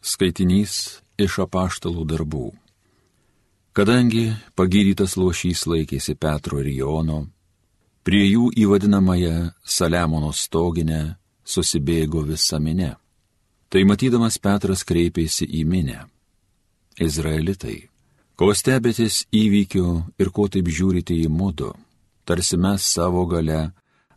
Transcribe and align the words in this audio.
Skaitinys 0.00 1.02
iš 1.20 1.42
apaštalų 1.44 2.06
darbų. 2.08 2.46
Kadangi 3.76 4.30
pagydytas 4.56 5.18
lošys 5.20 5.66
laikėsi 5.68 6.16
Petro 6.16 6.62
ir 6.64 6.70
Jono, 6.72 7.26
prie 8.02 8.24
jų 8.24 8.48
į 8.56 8.64
vadinamąją 8.72 9.34
Saliamono 9.60 10.32
stoginę 10.32 11.02
susibėgo 11.44 12.24
visa 12.24 12.58
minė. 12.58 12.94
Tai 13.68 13.84
matydamas 13.84 14.40
Petras 14.40 14.82
kreipėsi 14.88 15.44
į 15.44 15.62
minę. 15.68 16.00
Izraelitai, 16.96 17.78
ko 18.40 18.50
stebėtės 18.56 19.26
įvykiu 19.30 19.86
ir 20.18 20.32
ko 20.32 20.48
taip 20.48 20.66
žiūrite 20.66 21.14
į 21.14 21.28
mudu, 21.28 21.74
tarsi 22.24 22.56
mes 22.56 22.82
savo 22.82 23.28
gale 23.28 23.62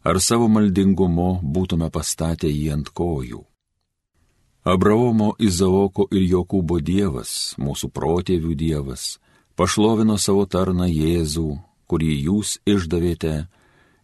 ar 0.03 0.19
savo 0.19 0.47
maldingumu 0.47 1.41
būtume 1.43 1.91
pastatę 1.91 2.47
jį 2.47 2.71
ant 2.79 2.89
kojų 2.89 3.43
Abraomo, 4.63 5.33
Izaoko 5.43 6.07
ir 6.15 6.23
Jokūbo 6.31 6.79
Dievas, 6.79 7.53
mūsų 7.59 7.89
protėvių 7.91 8.53
Dievas, 8.55 9.17
pašlovino 9.59 10.15
savo 10.15 10.45
tarną 10.47 10.87
Jėzų, 10.87 11.49
kurį 11.91 12.13
jūs 12.29 12.55
išdavėte 12.63 13.33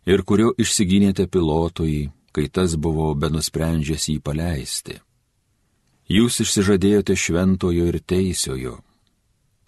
ir 0.05 0.23
kurio 0.27 0.51
išsigynėte 0.59 1.29
pilotui, 1.31 2.09
kai 2.35 2.49
tas 2.51 2.75
buvo 2.75 3.13
benusprendžęs 3.15 4.09
jį 4.11 4.19
paleisti. 4.19 4.99
Jūs 6.11 6.41
išsižadėjote 6.43 7.15
šventojo 7.15 7.87
ir 7.87 8.01
teisiojo, 8.03 8.79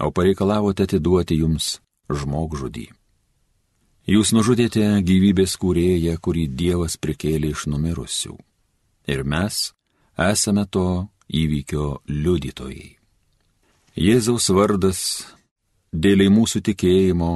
o 0.02 0.12
pareikalavote 0.12 0.90
atiduoti 0.90 1.40
jums 1.40 1.78
žmogžudį. 2.12 2.88
Jūs 4.12 4.34
nužudėte 4.36 4.84
gyvybės 5.08 5.54
kūrėją, 5.62 6.18
kurį 6.20 6.48
Dievas 6.52 6.98
prikėlė 6.98 7.54
iš 7.56 7.70
numirusių. 7.72 8.34
Ir 9.08 9.22
mes, 9.24 9.70
esame 10.30 10.66
to 10.70 11.08
įvykio 11.32 12.02
liudytojai. 12.10 12.98
Jėzaus 13.96 14.50
vardas 14.56 15.02
dėliai 15.92 16.32
mūsų 16.32 16.62
tikėjimo, 16.70 17.32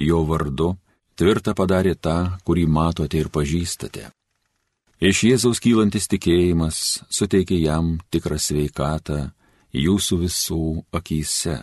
jo 0.00 0.20
vardu, 0.28 0.74
tvirtą 1.18 1.54
padarė 1.58 1.94
tą, 1.94 2.38
kurį 2.44 2.66
matote 2.66 3.18
ir 3.20 3.28
pažįstate. 3.28 4.08
Iš 4.98 5.24
Jėzaus 5.28 5.60
kylantis 5.62 6.08
tikėjimas 6.10 7.04
suteikė 7.06 7.58
jam 7.60 7.98
tikrą 8.10 8.38
sveikatą 8.42 9.28
jūsų 9.74 10.18
visų 10.24 10.62
akise. 10.90 11.60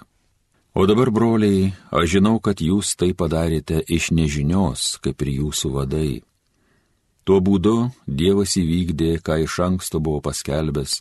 O 0.75 0.86
dabar, 0.88 1.09
broliai, 1.11 1.73
aš 1.92 2.17
žinau, 2.17 2.39
kad 2.44 2.59
jūs 2.59 2.95
tai 2.99 3.14
padarėte 3.16 3.81
iš 3.88 4.11
nežinios, 4.11 4.97
kaip 5.03 5.21
ir 5.23 5.31
jūsų 5.39 5.71
vadai. 5.71 6.09
Tuo 7.25 7.41
būdu 7.41 7.89
Dievas 8.05 8.53
įvykdė, 8.61 9.17
ką 9.25 9.39
iš 9.45 9.59
anksto 9.65 9.99
buvo 9.99 10.21
paskelbęs 10.27 10.99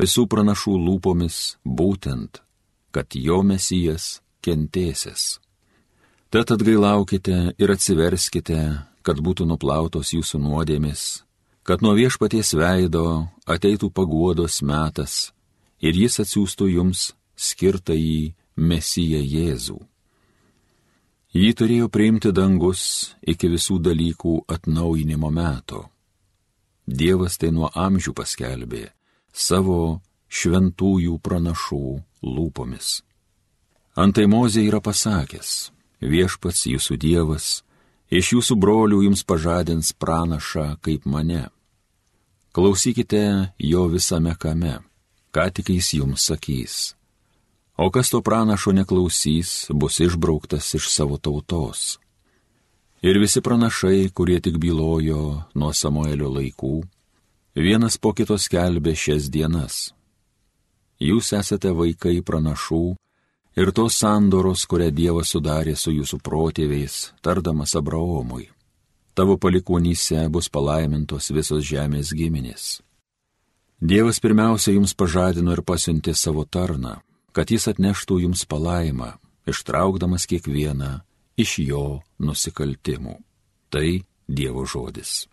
visų 0.00 0.26
pranašų 0.32 0.76
lūpomis, 0.86 1.56
būtent, 1.64 2.40
kad 2.92 3.16
jo 3.16 3.42
mesijas 3.44 4.20
kentėsis. 4.44 5.36
Tad 6.32 6.52
atgailaukite 6.52 7.54
ir 7.60 7.72
atsiverskite, 7.72 8.60
kad 9.06 9.20
būtų 9.22 9.46
nuplautos 9.48 10.12
jūsų 10.16 10.40
nuodėmis, 10.42 11.02
kad 11.62 11.84
nuo 11.84 11.94
viešpaties 11.96 12.54
veido 12.58 13.26
ateitų 13.46 13.92
paguodos 13.94 14.62
metas 14.62 15.30
ir 15.80 15.96
jis 15.96 16.20
atsiųstų 16.24 16.70
jums 16.72 17.12
skirtą 17.36 17.94
į 17.94 18.34
Mesiją 18.56 19.20
Jėzų. 19.20 19.78
Jį 21.36 21.50
turėjo 21.52 21.86
priimti 21.92 22.30
dangus 22.32 22.82
iki 23.28 23.50
visų 23.52 23.74
dalykų 23.84 24.36
atnaujinimo 24.54 25.28
meto. 25.28 25.82
Dievas 26.88 27.36
tai 27.36 27.50
nuo 27.52 27.68
amžių 27.68 28.14
paskelbė 28.16 28.86
savo 29.36 30.00
šventųjų 30.32 31.18
pranašų 31.20 31.82
lūpomis. 32.24 33.02
Antai 34.00 34.24
Mozė 34.32 34.64
yra 34.70 34.80
pasakęs, 34.80 35.52
viešpats 36.00 36.64
jūsų 36.72 36.96
Dievas, 37.04 37.52
iš 38.08 38.32
jūsų 38.38 38.56
brolių 38.56 39.04
jums 39.04 39.26
pažadins 39.28 39.92
pranašą 39.92 40.70
kaip 40.80 41.04
mane. 41.04 41.50
Klausykite 42.56 43.24
jo 43.60 43.88
visame 43.92 44.38
kame, 44.40 44.78
ką 45.36 45.50
tik 45.52 45.74
jis 45.76 45.98
jums 46.00 46.30
sakys 46.32 46.95
o 47.76 47.90
kas 47.90 48.10
to 48.10 48.22
pranašo 48.22 48.72
neklausys, 48.72 49.66
bus 49.70 50.00
išbrauktas 50.00 50.74
iš 50.74 50.88
savo 50.90 51.16
tautos. 51.16 51.98
Ir 53.02 53.18
visi 53.20 53.40
pranašai, 53.40 54.08
kurie 54.14 54.40
tik 54.40 54.56
bylojo 54.58 55.42
nuo 55.54 55.72
Samuelio 55.72 56.30
laikų, 56.32 56.80
vienas 57.54 57.98
po 58.00 58.12
kito 58.16 58.38
skelbė 58.40 58.96
šias 58.96 59.28
dienas. 59.30 59.92
Jūs 60.96 61.34
esate 61.36 61.74
vaikai 61.76 62.22
pranašų 62.24 62.96
ir 63.60 63.72
tos 63.76 63.98
sandoros, 64.00 64.64
kurią 64.64 64.88
Dievas 64.90 65.34
sudarė 65.34 65.76
su 65.76 65.92
jūsų 65.92 66.22
protėviais, 66.24 67.12
tardamas 67.20 67.76
Abraomui. 67.76 68.48
Tavo 69.16 69.36
palikonyse 69.40 70.26
bus 70.32 70.48
palaimintos 70.52 71.30
visos 71.32 71.64
žemės 71.64 72.12
giminės. 72.16 72.80
Dievas 73.80 74.20
pirmiausia 74.24 74.72
jums 74.72 74.96
pažadino 74.96 75.52
ir 75.52 75.60
pasiuntė 75.60 76.14
savo 76.16 76.44
tarną, 76.48 76.96
kad 77.36 77.50
jis 77.52 77.68
atneštų 77.68 78.22
jums 78.22 78.46
palaimą, 78.48 79.10
ištraukdamas 79.44 80.24
kiekvieną 80.30 81.02
iš 81.36 81.58
jo 81.60 82.00
nusikaltimų. 82.16 83.18
Tai 83.68 83.88
Dievo 84.26 84.64
žodis. 84.64 85.26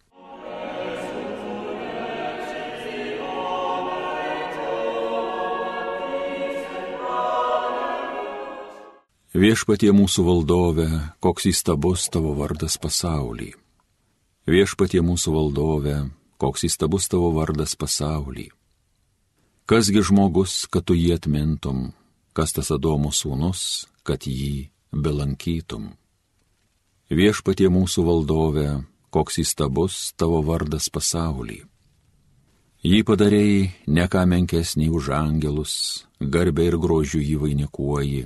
Viešpatie 9.34 9.90
mūsų 9.96 10.26
valdove, 10.28 10.90
koks 11.24 11.48
įstabus 11.50 12.06
tavo 12.14 12.36
vardas 12.38 12.76
pasaulyje. 12.78 13.56
Viešpatie 14.46 15.00
mūsų 15.02 15.34
valdove, 15.34 15.96
koks 16.38 16.68
įstabus 16.68 17.08
tavo 17.10 17.32
vardas 17.34 17.74
pasaulyje. 17.80 18.52
Kasgi 19.66 20.02
žmogus, 20.04 20.66
kad 20.68 20.84
tu 20.84 20.96
jį 20.98 21.14
atmintum, 21.16 21.94
kas 22.36 22.52
tas 22.52 22.72
Adomo 22.76 23.14
sūnus, 23.16 23.88
kad 24.04 24.28
jį 24.28 24.68
belankytum. 24.92 25.94
Viešpatie 27.08 27.70
mūsų 27.72 28.04
valdove, 28.04 28.68
koks 29.14 29.40
įstabus 29.44 30.12
tavo 30.20 30.42
vardas 30.44 30.90
pasaulį. 30.92 31.62
Jį 32.84 33.00
padarėjai 33.08 33.72
ne 33.96 34.06
ką 34.12 34.26
menkesnį 34.28 34.90
už 34.92 35.14
angelus, 35.16 35.74
garbė 36.20 36.68
ir 36.68 36.78
grožių 36.84 37.24
jį 37.24 37.40
vainikuoji. 37.46 38.24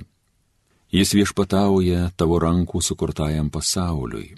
Jis 0.90 1.14
viešpatauja 1.14 2.08
tavo 2.18 2.40
rankų 2.42 2.82
sukurtajam 2.82 3.52
pasauliui, 3.54 4.34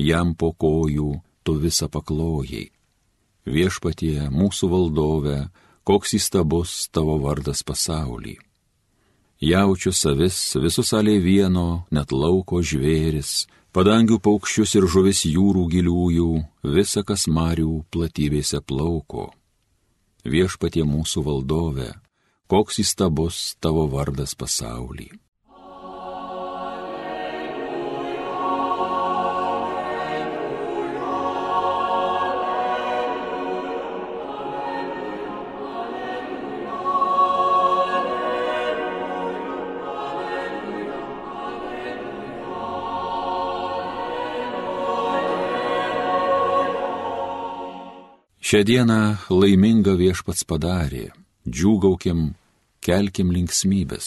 jam 0.00 0.32
po 0.32 0.54
kojų 0.56 1.18
tu 1.44 1.58
visą 1.60 1.90
paklojai. 1.92 2.70
Viešpatie 3.44 4.30
mūsų 4.32 4.72
valdove, 4.72 5.38
koks 5.88 6.18
įstabus 6.18 6.72
tavo 6.92 7.14
vardas 7.22 7.62
pasaulį. 7.64 8.34
Jaučiu 9.40 9.92
savis, 9.94 10.36
visus 10.60 10.90
aliai 10.92 11.22
vieno, 11.24 11.86
net 11.94 12.12
lauko 12.12 12.60
žvėris, 12.60 13.46
padangių 13.72 14.18
paukščius 14.20 14.74
ir 14.76 14.88
žuvis 14.90 15.22
jūrų 15.24 15.62
giliųjų, 15.72 16.32
visa 16.76 17.04
kas 17.08 17.24
marių 17.30 17.84
platybėse 17.94 18.60
plauko. 18.60 19.30
Viešpatie 20.28 20.84
mūsų 20.84 21.24
valdove, 21.24 21.88
koks 22.52 22.82
įstabus 22.84 23.56
tavo 23.62 23.86
vardas 23.88 24.36
pasaulį. 24.36 25.08
Šią 48.48 48.62
dieną 48.64 49.00
laimingą 49.28 49.92
viešpats 50.00 50.46
padarė, 50.48 51.10
džiūgaukim, 51.44 52.20
kelkim 52.80 53.28
linksmybės. 53.36 54.06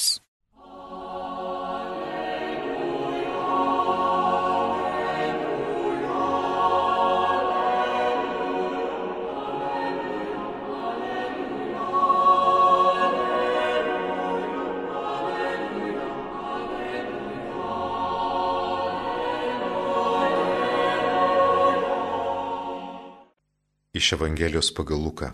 Iš 24.01 24.13
Evangelijos 24.13 24.73
pagal 24.73 24.97
Luką. 24.97 25.27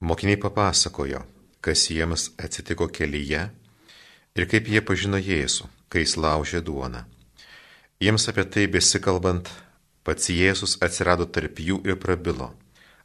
Mokiniai 0.00 0.36
papasakojo, 0.36 1.20
kas 1.62 1.84
jiems 1.94 2.22
atsitiko 2.42 2.88
kelyje 2.90 3.42
ir 4.34 4.46
kaip 4.50 4.66
jie 4.66 4.80
pažino 4.82 5.20
Jėzų, 5.22 5.68
kai 5.86 6.02
jis 6.02 6.16
laužė 6.18 6.58
duoną. 6.66 7.04
Jiems 8.02 8.26
apie 8.32 8.42
tai 8.50 8.64
besikalbant, 8.74 9.46
pats 10.02 10.26
Jėzus 10.34 10.74
atsirado 10.82 11.28
tarp 11.36 11.60
jų 11.62 11.76
ir 11.86 12.00
prabilo. 12.02 12.48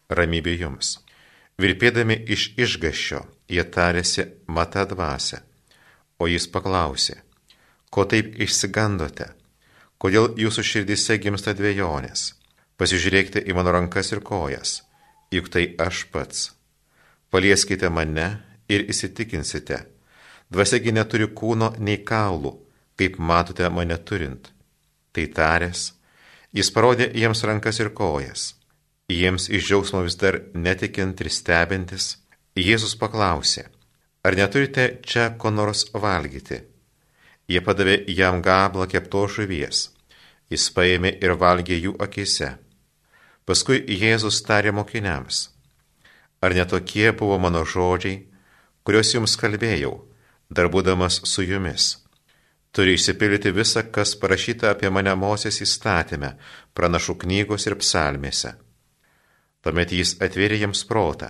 Ramybė 0.10 0.56
jums. 0.57 0.95
Virpėdami 1.62 2.18
iš 2.25 2.48
išgaščio, 2.57 3.19
jie 3.54 3.66
tarėsi 3.77 4.25
matą 4.48 4.88
dvasę, 4.89 5.44
o 6.18 6.25
jis 6.25 6.50
paklausė, 6.50 7.19
ko 7.94 8.07
taip 8.10 8.33
išsigandote, 8.42 9.30
kodėl 10.01 10.31
jūsų 10.42 10.66
širdise 10.72 11.19
gimsta 11.22 11.54
dviejonės, 11.54 12.31
pasižiūrėkite 12.80 13.44
į 13.45 13.56
mano 13.57 13.74
rankas 13.75 14.12
ir 14.13 14.24
kojas, 14.25 14.81
juk 15.31 15.50
tai 15.54 15.68
aš 15.80 16.06
pats. 16.12 16.51
Palieskite 17.31 17.89
mane 17.89 18.27
ir 18.72 18.86
įsitikinsite, 18.92 19.80
dvasiagi 20.50 20.94
neturi 20.95 21.30
kūno 21.31 21.74
nei 21.80 22.01
kaulų, 22.04 22.54
kaip 23.00 23.18
matote 23.19 23.69
mane 23.69 23.98
turint. 23.98 24.51
Tai 25.16 25.25
taręs, 25.38 25.88
jis 26.56 26.72
parodė 26.75 27.12
jiems 27.16 27.44
rankas 27.48 27.80
ir 27.80 27.94
kojas 27.95 28.54
Jiems 29.06 29.50
iš 29.54 29.68
džiaugsmo 29.68 30.00
vis 30.01 30.16
dar 30.18 30.39
netikint 30.54 31.19
ir 31.22 31.30
stebintis, 31.30 32.06
Jėzus 32.57 32.95
paklausė, 32.98 33.68
ar 34.25 34.38
neturite 34.39 34.86
čia 35.06 35.27
ko 35.38 35.51
nors 35.54 35.83
valgyti? 35.94 36.57
Jie 37.45 37.62
padavė 37.62 38.00
jam 38.10 38.42
gablą 38.42 38.88
kepto 38.89 39.27
žuvies. 39.30 39.92
Jis 40.50 40.66
paėmė 40.74 41.12
ir 41.22 41.36
valgė 41.38 41.77
jų 41.77 41.94
akise. 42.01 42.56
Paskui 43.46 43.84
Jėzus 43.86 44.40
tarė 44.42 44.72
mokiniams, 44.74 45.52
ar 46.42 46.54
netokie 46.58 47.12
buvo 47.14 47.36
mano 47.38 47.62
žodžiai, 47.62 48.24
kuriuos 48.82 49.12
jums 49.14 49.36
kalbėjau, 49.38 49.92
dar 50.50 50.70
būdamas 50.74 51.20
su 51.30 51.46
jumis. 51.46 51.92
Turi 52.74 52.96
išsipildyti 52.98 53.52
visa, 53.54 53.84
kas 53.98 54.16
parašyta 54.22 54.72
apie 54.74 54.90
mane 54.90 55.14
Mosės 55.16 55.62
įstatymę, 55.62 56.32
pranašų 56.74 57.16
knygos 57.22 57.70
ir 57.70 57.78
psalmėse. 57.84 58.56
Tuomet 59.62 59.94
jis 59.94 60.16
atvėrė 60.26 60.58
jiems 60.64 60.82
protą, 60.90 61.30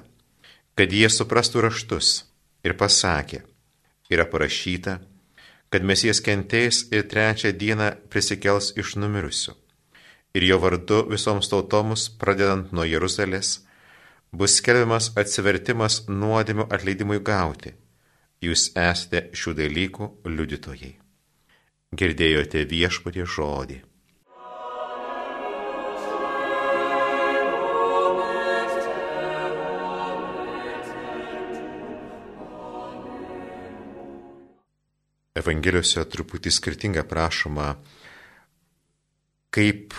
kad 0.79 0.95
jie 0.95 1.11
suprastų 1.11 1.67
raštus 1.67 2.13
ir 2.63 2.77
pasakė, 2.79 3.43
yra 4.07 4.23
parašyta, 4.31 5.01
kad 5.67 5.83
mesijas 5.83 6.23
kentės 6.23 6.85
ir 6.95 7.05
trečią 7.11 7.51
dieną 7.51 7.91
prisikels 8.07 8.71
iš 8.79 8.95
numirusių. 9.03 9.64
Ir 10.35 10.43
jo 10.43 10.57
vardu 10.59 11.05
visoms 11.07 11.47
tautoms, 11.47 12.09
pradedant 12.19 12.73
nuo 12.75 12.83
Jeruzalės, 12.83 13.61
bus 14.35 14.57
skelbiamas 14.59 15.13
atsivertimas 15.15 16.01
nuodėmių 16.11 16.67
atleidimui 16.75 17.21
gauti. 17.23 17.71
Jūs 18.43 18.67
esate 18.75 19.29
šių 19.31 19.53
dalykų 19.61 20.09
liudytojai. 20.27 20.91
Girdėjote 21.95 22.65
viešpatie 22.67 23.23
žodį. 23.23 23.77
Evangelijose 35.39 36.03
truputį 36.11 36.51
skirtingai 36.51 37.05
prašoma, 37.07 37.71
kaip 39.55 39.95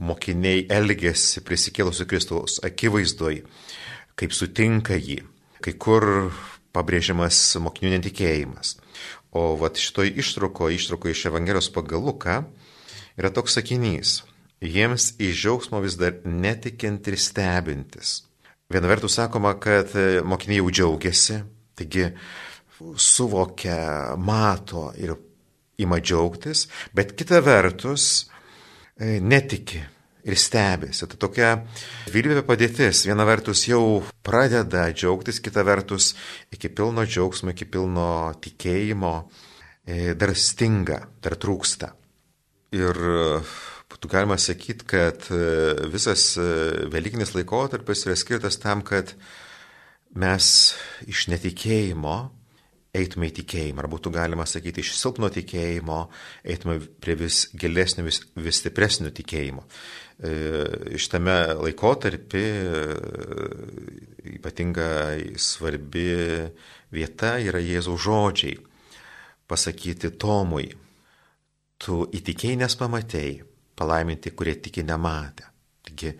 mokiniai 0.00 0.64
elgesi 0.72 1.42
prisikėlusio 1.44 2.06
Kristaus 2.08 2.58
akivaizdoj, 2.64 3.42
kaip 4.18 4.34
sutinka 4.36 4.96
jį, 4.96 5.20
kai 5.60 5.74
kur 5.76 6.30
pabrėžiamas 6.74 7.38
mokinių 7.60 7.96
netikėjimas. 7.98 8.78
O 9.30 9.54
vat 9.60 9.78
šitoj 9.78 10.10
ištrauko, 10.18 10.70
ištrauko 10.74 11.12
iš 11.12 11.26
Evangelijos 11.30 11.70
pagal 11.74 12.02
Luką, 12.08 12.40
yra 13.18 13.30
toks 13.34 13.58
sakinys. 13.58 14.20
Jiems 14.60 15.14
į 15.22 15.30
džiaugsmo 15.32 15.80
vis 15.84 15.96
dar 16.00 16.18
netikint 16.24 17.06
ir 17.08 17.16
stebintis. 17.16 18.20
Viena 18.70 18.90
vertus 18.90 19.16
sakoma, 19.16 19.54
kad 19.58 19.94
mokiniai 20.26 20.60
jau 20.60 20.68
džiaugiasi, 20.70 21.40
taigi 21.78 22.10
suvokia, 23.00 24.16
mato 24.20 24.90
ir 25.00 25.14
ima 25.80 25.98
džiaugtis, 26.00 26.66
bet 26.94 27.14
kita 27.18 27.40
vertus 27.44 28.28
netiki 29.00 29.80
ir 30.28 30.36
stebėsi. 30.36 31.06
Tai 31.08 31.18
tokia 31.20 31.50
dvilypė 32.10 32.44
padėtis. 32.46 33.04
Viena 33.08 33.24
vertus 33.28 33.64
jau 33.68 34.02
pradeda 34.26 34.88
džiaugtis, 34.92 35.40
kita 35.42 35.64
vertus 35.66 36.12
iki 36.52 36.68
pilno 36.68 37.06
džiaugsmo, 37.08 37.54
iki 37.54 37.68
pilno 37.70 38.08
tikėjimo 38.44 39.14
e, 39.20 40.14
dar 40.18 40.34
stinga, 40.36 41.00
dar 41.24 41.38
trūksta. 41.40 41.94
Ir 42.76 43.00
būtų 43.90 44.10
galima 44.12 44.36
sakyti, 44.38 44.86
kad 44.92 45.30
e, 45.34 45.40
visas 45.90 46.34
Velykinis 46.92 47.34
laikotarpis 47.34 48.06
yra 48.06 48.18
skirtas 48.18 48.60
tam, 48.62 48.84
kad 48.86 49.16
mes 50.14 50.52
iš 51.08 51.28
netikėjimo 51.32 52.18
eitume 52.96 53.28
į 53.30 53.34
tikėjimą, 53.40 53.82
ar 53.82 53.88
būtų 53.90 54.12
galima 54.14 54.46
sakyti, 54.48 54.82
iš 54.82 54.96
silpno 54.98 55.30
tikėjimo 55.32 56.00
eitume 56.42 56.78
prie 57.02 57.14
vis 57.20 57.44
gilesnio, 57.54 58.04
vis, 58.08 58.22
vis 58.34 58.60
stipresnio 58.62 59.12
tikėjimo. 59.14 59.62
E, 60.20 60.32
šitame 61.00 61.36
laikotarpį 61.60 62.42
e, 62.42 62.82
ypatingai 64.36 65.38
svarbi 65.40 66.08
vieta 66.90 67.36
yra 67.38 67.62
Jėzaus 67.62 68.02
žodžiai 68.04 68.58
pasakyti 69.50 70.12
Tomui, 70.18 70.68
tu 71.80 72.04
įtikėjai 72.14 72.58
nes 72.60 72.76
pamatėjai, 72.78 73.40
palaiminti, 73.78 74.34
kurie 74.36 74.54
tiki 74.62 74.84
nematę. 74.86 75.48
Taigi, 75.86 76.12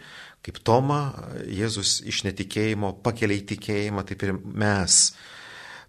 kaip 0.42 0.62
Toma 0.64 1.02
Jėzus 1.46 2.00
iš 2.08 2.24
netikėjimo 2.26 2.94
pakelia 3.04 3.38
į 3.38 3.44
tikėjimą, 3.52 4.06
taip 4.08 4.24
ir 4.26 4.34
mes 4.40 5.02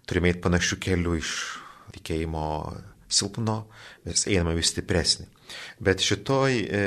turime 0.08 0.32
eiti 0.32 0.42
panašių 0.44 0.78
kelių 0.82 1.18
iš 1.20 1.34
tikėjimo 1.96 2.46
silpno, 3.12 3.66
mes 4.06 4.24
einame 4.30 4.56
vis 4.56 4.72
stipresnį. 4.72 5.28
Bet 5.84 6.00
šitoj 6.00 6.54
e, 6.64 6.82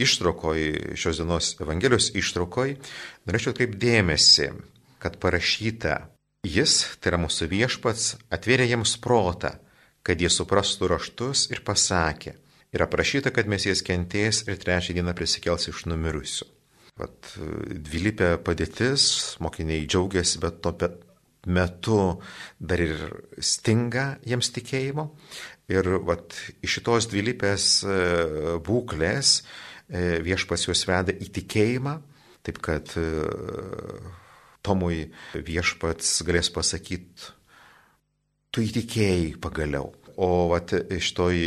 ištraukoj, 0.00 0.62
šios 0.96 1.20
dienos 1.20 1.52
Evangelijos 1.60 2.08
ištraukoj, 2.16 2.76
norėčiau 3.28 3.56
kaip 3.58 3.76
dėmesį, 3.80 4.50
kad 5.02 5.18
parašyta, 5.20 5.98
jis, 6.46 6.78
tai 7.00 7.12
yra 7.12 7.20
mūsų 7.26 7.50
viešpats, 7.52 8.14
atvėrė 8.32 8.70
jiems 8.70 8.96
protą, 9.04 9.56
kad 10.06 10.22
jie 10.22 10.30
suprastų 10.32 10.88
raštus 10.94 11.48
ir 11.52 11.60
pasakė, 11.66 12.36
yra 12.72 12.88
prašyta, 12.90 13.32
kad 13.34 13.50
mes 13.50 13.66
jas 13.68 13.82
kentės 13.84 14.44
ir 14.46 14.60
trečią 14.62 14.96
dieną 14.96 15.16
prisikels 15.18 15.68
iš 15.68 15.84
numirusių. 15.90 16.48
Vat, 16.96 17.34
dvilypė 17.36 18.38
padėtis, 18.40 19.36
mokiniai 19.44 19.84
džiaugiasi, 19.84 20.40
bet 20.40 20.62
to 20.64 20.72
metu 21.46 22.18
dar 22.58 22.82
ir 22.82 22.98
stinga 23.38 24.16
jiems 24.26 24.50
tikėjimo. 24.54 25.06
Ir 25.72 25.88
vat, 26.06 26.34
iš 26.62 26.78
šitos 26.78 27.08
dvilypės 27.10 27.66
e, 27.82 27.96
būklės 28.66 29.40
e, 29.40 30.20
viešpas 30.26 30.68
juos 30.68 30.84
veda 30.86 31.14
į 31.14 31.30
tikėjimą, 31.40 31.96
taip 32.46 32.60
kad 32.62 32.94
e, 33.00 33.06
Tomui 34.66 35.04
viešpats 35.46 36.24
galės 36.26 36.48
pasakyti, 36.50 37.28
tu 38.50 38.64
įtikėjai 38.66 39.36
pagaliau. 39.38 39.92
O 40.18 40.48
vat, 40.50 40.72
iš 40.74 41.12
toj, 41.14 41.38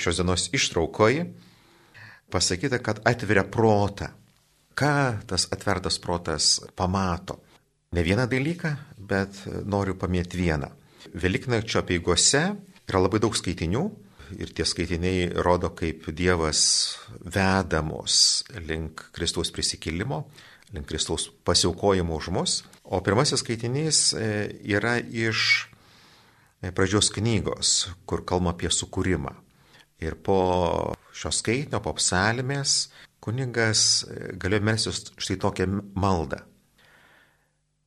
šios 0.00 0.18
dienos 0.18 0.48
ištraukoj 0.56 1.20
pasakyta, 2.34 2.80
kad 2.82 3.02
atveria 3.06 3.44
protą. 3.46 4.10
Ką 4.74 4.94
tas 5.30 5.46
atvertas 5.54 6.00
protas 6.02 6.56
pamato? 6.74 7.43
Ne 7.94 8.02
vieną 8.02 8.24
dalyką, 8.26 8.70
bet 8.98 9.36
noriu 9.70 9.94
paminėti 9.94 10.38
vieną. 10.40 10.66
Veliknakčio 11.14 11.84
peigose 11.86 12.40
yra 12.88 13.00
labai 13.04 13.20
daug 13.22 13.36
skaitinių 13.38 13.82
ir 14.34 14.50
tie 14.56 14.64
skaitiniai 14.66 15.28
rodo, 15.46 15.70
kaip 15.78 16.08
Dievas 16.10 16.62
veda 17.22 17.84
mus 17.86 18.16
link 18.66 19.04
Kristaus 19.14 19.52
prisikėlimo, 19.54 20.24
link 20.74 20.88
Kristaus 20.90 21.28
pasiaukojimo 21.46 22.16
už 22.18 22.30
mus. 22.34 22.54
O 22.82 22.98
pirmasis 23.04 23.44
skaitinys 23.44 24.00
e, 24.18 24.30
yra 24.74 24.96
iš 24.98 25.68
e, 26.64 26.72
pradžios 26.74 27.12
knygos, 27.14 27.74
kur 28.10 28.24
kalba 28.26 28.56
apie 28.56 28.72
sukūrimą. 28.74 29.36
Ir 30.02 30.18
po 30.18 30.40
šios 31.14 31.44
skaitinio, 31.44 31.78
po 31.84 31.94
psalmės, 32.00 32.88
kuningas 33.22 34.02
e, 34.08 34.34
galėjo 34.34 34.66
melstis 34.72 35.04
štai 35.14 35.38
tokią 35.46 35.70
maldą. 35.94 36.42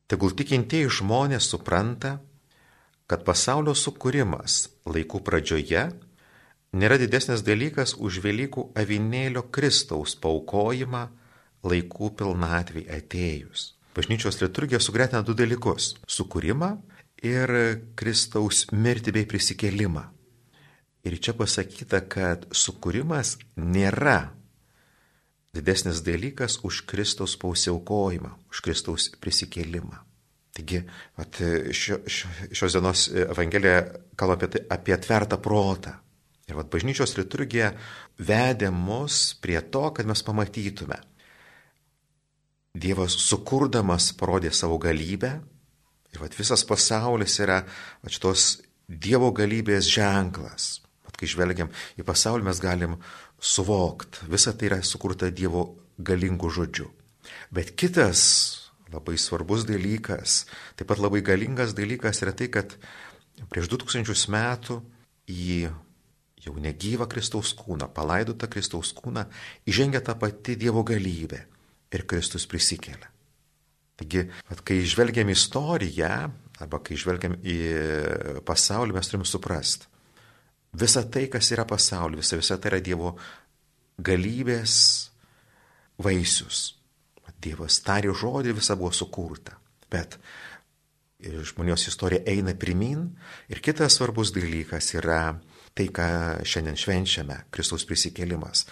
Tegul 0.08 0.32
tikintieji 0.40 0.88
žmonės 1.02 1.50
supranta, 1.52 2.18
kad 3.12 3.26
pasaulio 3.28 3.74
sukūrimas 3.76 4.70
laikų 4.88 5.20
pradžioje 5.24 5.82
nėra 6.80 6.96
didesnis 7.02 7.44
dalykas 7.44 7.96
už 8.00 8.22
Velykų 8.24 8.70
avinėlio 8.80 9.44
Kristaus 9.52 10.16
paukojimą 10.16 11.08
laikų 11.68 12.12
pilnatvį 12.20 12.86
atėjus. 12.88 13.74
bažnyčios 13.98 14.40
liturgija 14.42 14.80
sugretina 14.80 15.24
du 15.24 15.34
dalykus- 15.34 15.96
sukūrimą 16.16 16.78
ir 17.24 17.82
Kristaus 17.96 18.68
mirtį 18.72 19.12
bei 19.12 19.26
prisikėlimą. 19.26 20.04
Ir 21.04 21.18
čia 21.18 21.34
pasakyta, 21.34 22.02
kad 22.08 22.46
sukūrimas 22.52 23.38
nėra 23.58 24.37
didesnis 25.58 26.04
dalykas 26.06 26.60
už 26.68 26.86
Kristaus 26.90 27.36
pausiaukojimą, 27.42 28.34
už 28.54 28.62
Kristaus 28.66 29.10
prisikėlimą. 29.22 30.04
Taigi, 30.58 30.82
at, 31.22 31.38
šio, 31.76 32.00
šio, 32.10 32.30
šios 32.56 32.78
dienos 32.78 33.08
Evangelija 33.14 33.84
kalba 34.18 34.40
apie, 34.40 34.50
tai, 34.56 34.64
apie 34.74 34.96
atvertą 34.96 35.38
protą. 35.42 35.94
Ir 36.48 36.56
vat, 36.58 36.70
bažnyčios 36.72 37.18
liturgija 37.18 37.74
vedė 38.18 38.72
mus 38.74 39.36
prie 39.44 39.60
to, 39.62 39.84
kad 39.94 40.08
mes 40.10 40.24
pamatytume. 40.26 40.98
Dievas 42.78 43.18
sukurdamas 43.28 44.14
parodė 44.18 44.54
savo 44.54 44.80
galybę 44.82 45.36
ir 46.14 46.24
vat, 46.24 46.34
visas 46.38 46.64
pasaulis 46.66 47.38
yra 47.44 47.62
vat, 47.66 48.14
šitos 48.14 48.56
Dievo 48.88 49.34
galybės 49.36 49.90
ženklas. 49.92 50.78
Vat, 51.04 51.18
kai 51.20 51.28
žvelgiam 51.28 51.68
į 52.00 52.06
pasaulį, 52.08 52.46
mes 52.48 52.62
galim 52.64 52.94
suvokti, 53.40 54.28
visa 54.32 54.54
tai 54.54 54.72
yra 54.72 54.80
sukurta 54.84 55.30
Dievo 55.32 55.68
galingų 55.98 56.50
žodžių. 56.54 56.88
Bet 57.54 57.74
kitas 57.80 58.22
labai 58.94 59.18
svarbus 59.20 59.66
dalykas, 59.68 60.46
taip 60.80 60.90
pat 60.90 61.02
labai 61.02 61.22
galingas 61.26 61.76
dalykas 61.78 62.24
yra 62.24 62.34
tai, 62.38 62.48
kad 62.54 62.78
prieš 63.52 63.70
2000 63.74 64.32
metų 64.34 64.80
į 65.28 65.68
jau 66.48 66.56
negyvą 66.64 67.08
Kristaus 67.12 67.52
kūną, 67.58 67.90
palaidotą 67.94 68.48
Kristaus 68.52 68.94
kūną, 68.96 69.28
įžengia 69.68 70.02
ta 70.06 70.16
pati 70.20 70.56
Dievo 70.60 70.84
galybė 70.88 71.44
ir 71.92 72.06
Kristus 72.08 72.48
prisikelia. 72.50 73.12
Taigi, 73.98 74.28
at, 74.52 74.62
kai 74.62 74.84
žvelgiam 74.86 75.30
į 75.32 75.34
istoriją, 75.34 76.12
arba 76.62 76.80
kai 76.86 76.98
žvelgiam 77.00 77.34
į 77.42 77.58
pasaulį, 78.46 78.94
mes 78.98 79.10
turim 79.10 79.26
suprasti. 79.26 79.90
Visa 80.78 81.04
tai, 81.10 81.28
kas 81.32 81.52
yra 81.56 81.66
pasaulyje, 81.66 82.38
visa, 82.38 82.58
tai 82.58 82.74
yra 82.74 82.82
Dievo 82.84 83.16
galybės 83.98 84.74
vaisius. 86.04 86.76
Dievas 87.42 87.80
tarė 87.86 88.14
žodį, 88.18 88.56
visa 88.58 88.76
buvo 88.78 88.90
sukurta. 88.96 89.58
Bet 89.92 90.18
žmonijos 91.22 91.88
istorija 91.88 92.26
eina 92.26 92.54
pirmin. 92.56 93.08
Ir 93.50 93.62
kitas 93.62 93.98
svarbus 93.98 94.34
dalykas 94.36 94.94
yra 94.98 95.38
tai, 95.78 95.90
ką 95.94 96.08
šiandien 96.46 96.78
švenčiame- 96.78 97.44
Kristaus 97.54 97.86
prisikėlimas. 97.86 98.66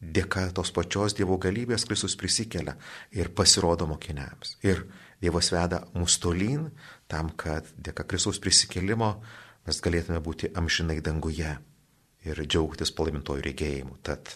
Dėka 0.00 0.52
tos 0.56 0.70
pačios 0.72 1.14
Dievo 1.14 1.36
galybės 1.38 1.84
Kristus 1.86 2.16
prisikelia 2.16 2.76
ir 3.12 3.28
pasirodo 3.28 3.86
mokiniams. 3.86 4.56
Ir 4.62 4.86
Dievas 5.20 5.50
veda 5.52 5.84
mus 5.94 6.18
tolyn 6.18 6.70
tam, 7.06 7.30
kad 7.36 7.66
dėka 7.76 8.06
Kristaus 8.08 8.38
prisikėlimo 8.38 9.22
mes 9.70 9.80
galėtume 9.84 10.18
būti 10.24 10.50
amžinai 10.58 10.98
danguje 11.04 11.54
ir 12.26 12.42
džiaugtis 12.44 12.92
palaimintojų 12.96 13.46
regėjimu. 13.46 13.96
Tad 14.02 14.34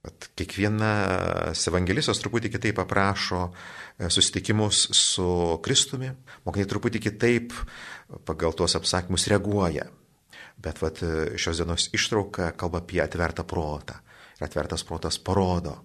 At 0.00 0.30
kiekvienas 0.32 1.60
evangelistas 1.68 2.22
truputį 2.22 2.48
kitaip 2.54 2.78
aprašo 2.80 3.42
e, 3.50 4.08
susitikimus 4.08 4.86
su 4.96 5.26
Kristumi, 5.60 6.08
mokiniai 6.46 6.68
truputį 6.70 7.02
kitaip 7.04 7.52
pagal 8.24 8.56
tuos 8.56 8.78
apsakymus 8.78 9.28
reaguoja. 9.28 9.84
Bet 10.60 10.80
vat, 10.80 11.02
šios 11.36 11.60
dienos 11.60 11.90
ištrauka 11.96 12.48
kalba 12.56 12.80
apie 12.80 13.02
atvertą 13.04 13.44
protą. 13.48 13.98
Ir 14.40 14.46
atvertas 14.48 14.86
protas 14.88 15.20
parodo. 15.20 15.76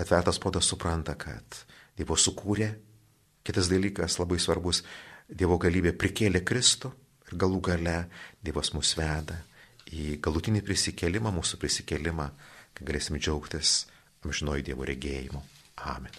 Atvertas 0.00 0.36
protas 0.40 0.68
supranta, 0.68 1.16
kad 1.16 1.64
Dievo 1.96 2.20
sukūrė. 2.20 2.68
Kitas 3.44 3.72
dalykas 3.72 4.18
labai 4.20 4.36
svarbus- 4.44 4.84
Dievo 5.40 5.56
galybė 5.56 5.96
prikėlė 5.96 6.44
Kristų 6.44 6.92
ir 7.32 7.38
galų 7.40 7.60
gale 7.64 7.96
Dievas 8.44 8.72
mus 8.76 8.92
veda 8.98 9.40
į 9.92 10.18
galutinį 10.22 10.62
prisikėlimą, 10.66 11.32
mūsų 11.32 11.58
prisikėlimą 11.60 12.28
kai 12.76 12.86
galėsim 12.88 13.18
džiaugtis 13.18 13.86
amžinoji 14.24 14.68
Dievo 14.70 14.86
regėjimu. 14.88 15.42
Amen. 15.88 16.12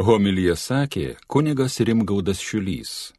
Homilyje 0.00 0.54
sakė 0.56 1.06
kunigas 1.28 1.76
Rimgaudas 1.84 2.40
Šiulys. 2.40 3.12